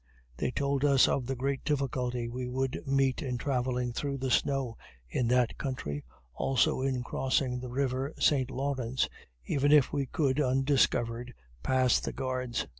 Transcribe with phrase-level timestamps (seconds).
[0.37, 4.75] They told us of the great difficulty we would meet in travelling through the snow
[5.07, 8.49] in that country, also in crossing the river St.
[8.49, 9.07] Lawrence,
[9.45, 12.65] even if we could, undiscovered, pass the guards.